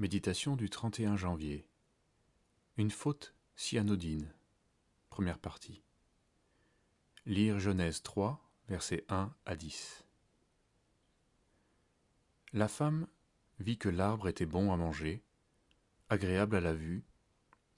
[0.00, 1.68] Méditation du 31 janvier.
[2.78, 4.32] Une faute si anodine.
[5.10, 5.82] Première partie.
[7.26, 10.06] Lire Genèse 3, versets 1 à 10.
[12.54, 13.08] La femme
[13.58, 15.22] vit que l'arbre était bon à manger,
[16.08, 17.04] agréable à la vue,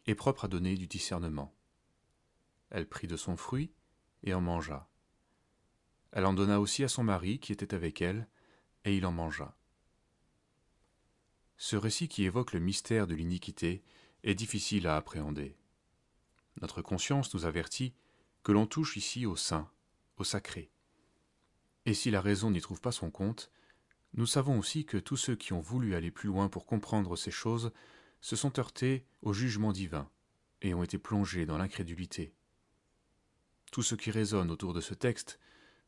[0.06, 1.52] et propre à donner du discernement.
[2.70, 3.72] Elle prit de son fruit
[4.22, 4.88] et en mangea.
[6.12, 8.28] Elle en donna aussi à son mari qui était avec elle,
[8.84, 9.56] et il en mangea.
[11.64, 13.84] Ce récit qui évoque le mystère de l'iniquité
[14.24, 15.56] est difficile à appréhender.
[16.60, 17.94] Notre conscience nous avertit
[18.42, 19.70] que l'on touche ici au saint,
[20.16, 20.72] au sacré.
[21.86, 23.52] Et si la raison n'y trouve pas son compte,
[24.14, 27.30] nous savons aussi que tous ceux qui ont voulu aller plus loin pour comprendre ces
[27.30, 27.70] choses
[28.20, 30.10] se sont heurtés au jugement divin
[30.62, 32.34] et ont été plongés dans l'incrédulité.
[33.70, 35.38] Tout ce qui résonne autour de ce texte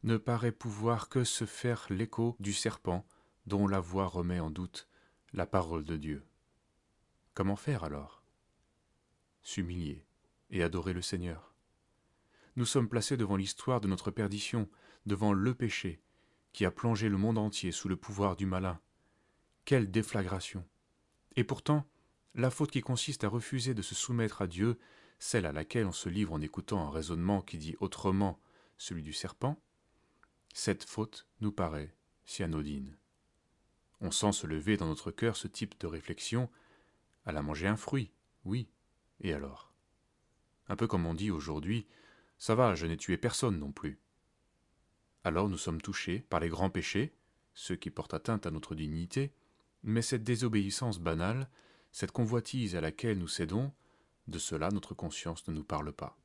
[0.04, 3.04] ne paraît pouvoir que se faire l'écho du serpent
[3.46, 4.88] dont la voix remet en doute
[5.34, 6.24] la parole de Dieu.
[7.34, 8.22] Comment faire alors?
[9.42, 10.06] S'humilier
[10.50, 11.52] et adorer le Seigneur.
[12.54, 14.68] Nous sommes placés devant l'histoire de notre perdition,
[15.06, 16.00] devant le péché,
[16.52, 18.80] qui a plongé le monde entier sous le pouvoir du malin.
[19.64, 20.64] Quelle déflagration
[21.34, 21.84] Et pourtant,
[22.36, 24.78] la faute qui consiste à refuser de se soumettre à Dieu,
[25.18, 28.40] celle à laquelle on se livre en écoutant un raisonnement qui dit autrement
[28.78, 29.60] celui du serpent,
[30.52, 31.92] cette faute nous paraît
[32.24, 32.96] si anodine.
[34.00, 36.50] On sent se lever dans notre cœur ce type de réflexion.
[37.24, 38.12] Elle a mangé un fruit,
[38.44, 38.68] oui.
[39.20, 39.72] Et alors?
[40.68, 41.86] Un peu comme on dit aujourd'hui,
[42.38, 43.98] ça va, je n'ai tué personne non plus.
[45.22, 47.14] Alors nous sommes touchés par les grands péchés,
[47.54, 49.32] ceux qui portent atteinte à notre dignité,
[49.82, 51.48] mais cette désobéissance banale,
[51.92, 53.72] cette convoitise à laquelle nous cédons,
[54.26, 56.18] de cela notre conscience ne nous parle pas.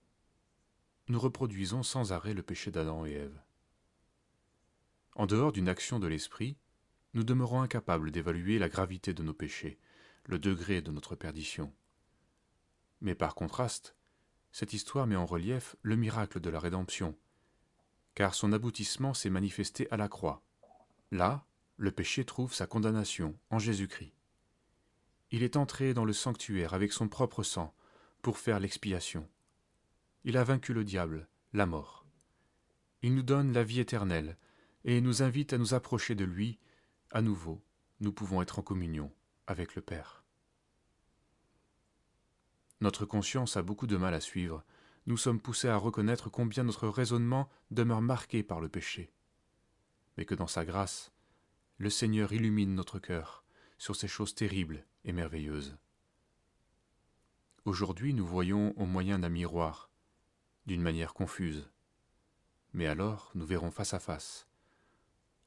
[1.08, 3.42] Nous reproduisons sans arrêt le péché d'Adam et Ève.
[5.16, 6.58] En dehors d'une action de l'esprit,
[7.14, 9.80] nous demeurons incapables d'évaluer la gravité de nos péchés,
[10.26, 11.74] le degré de notre perdition.
[13.02, 13.96] Mais par contraste,
[14.52, 17.18] cette histoire met en relief le miracle de la rédemption,
[18.16, 20.44] car son aboutissement s'est manifesté à la croix.
[21.12, 21.46] Là,
[21.78, 24.14] le péché trouve sa condamnation en Jésus-Christ.
[25.32, 27.74] Il est entré dans le sanctuaire avec son propre sang
[28.22, 29.30] pour faire l'expiation.
[30.26, 32.06] Il a vaincu le diable, la mort.
[33.02, 34.38] Il nous donne la vie éternelle
[34.84, 36.60] et nous invite à nous approcher de lui
[37.12, 37.62] à nouveau,
[38.00, 39.12] nous pouvons être en communion
[39.48, 40.24] avec le Père.
[42.82, 44.64] Notre conscience a beaucoup de mal à suivre.
[45.06, 49.12] Nous sommes poussés à reconnaître combien notre raisonnement demeure marqué par le péché.
[50.18, 51.12] Mais que dans sa grâce,
[51.78, 53.44] le Seigneur illumine notre cœur
[53.78, 55.78] sur ces choses terribles et merveilleuses.
[57.66, 59.90] Aujourd'hui, nous voyons au moyen d'un miroir,
[60.66, 61.70] d'une manière confuse.
[62.74, 64.49] Mais alors, nous verrons face à face,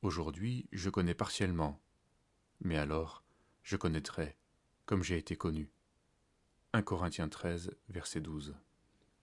[0.03, 1.81] Aujourd'hui, je connais partiellement,
[2.61, 3.23] mais alors,
[3.63, 4.37] je connaîtrai,
[4.85, 5.71] comme j'ai été connu.
[6.73, 8.57] 1 Corinthiens 13, verset 12.